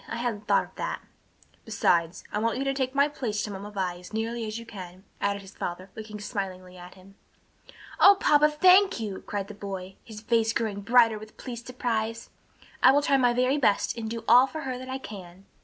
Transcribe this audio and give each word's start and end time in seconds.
I 0.07 0.15
hadn't 0.15 0.47
thought 0.47 0.63
of 0.63 0.75
that." 0.77 1.01
"Besides, 1.63 2.23
I 2.31 2.39
want 2.39 2.57
you 2.57 2.63
to 2.63 2.73
take 2.73 2.95
my 2.95 3.07
place 3.07 3.43
to 3.43 3.51
Mamma 3.51 3.69
Vi 3.69 3.99
as 3.99 4.13
nearly 4.13 4.47
as 4.47 4.57
you 4.57 4.65
can," 4.65 5.03
added 5.21 5.43
his 5.43 5.53
father, 5.53 5.91
looking 5.95 6.19
smilingly 6.19 6.75
at 6.75 6.95
him. 6.95 7.13
"O 7.99 8.17
papa, 8.19 8.49
thank 8.49 8.99
you!" 8.99 9.21
cried 9.27 9.47
the 9.47 9.53
boy, 9.53 9.97
his 10.03 10.21
face 10.21 10.53
growing 10.53 10.81
bright 10.81 11.19
with 11.19 11.37
pleased 11.37 11.67
surprise. 11.67 12.31
"I 12.81 12.91
will 12.91 13.03
try 13.03 13.17
my 13.17 13.31
very 13.35 13.59
best 13.59 13.95
and 13.95 14.09
do 14.09 14.23
all 14.27 14.47
for 14.47 14.61
her 14.61 14.79
that 14.79 14.89
I 14.89 14.97
can." 14.97 15.45